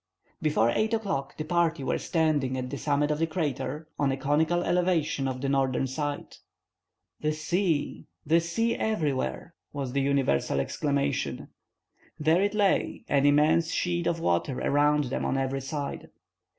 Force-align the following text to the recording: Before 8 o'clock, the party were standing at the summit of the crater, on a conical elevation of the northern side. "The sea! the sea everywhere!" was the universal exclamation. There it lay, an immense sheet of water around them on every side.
Before 0.41 0.71
8 0.73 0.95
o'clock, 0.95 1.37
the 1.37 1.45
party 1.45 1.83
were 1.83 1.99
standing 1.99 2.57
at 2.57 2.71
the 2.71 2.77
summit 2.79 3.11
of 3.11 3.19
the 3.19 3.27
crater, 3.27 3.87
on 3.99 4.11
a 4.11 4.17
conical 4.17 4.63
elevation 4.63 5.27
of 5.27 5.41
the 5.41 5.47
northern 5.49 5.85
side. 5.85 6.37
"The 7.19 7.33
sea! 7.33 8.07
the 8.25 8.39
sea 8.39 8.75
everywhere!" 8.75 9.53
was 9.73 9.93
the 9.93 10.01
universal 10.01 10.59
exclamation. 10.59 11.49
There 12.17 12.41
it 12.41 12.55
lay, 12.55 13.05
an 13.09 13.27
immense 13.27 13.69
sheet 13.71 14.07
of 14.07 14.19
water 14.19 14.59
around 14.59 15.03
them 15.11 15.23
on 15.23 15.37
every 15.37 15.61
side. 15.61 16.09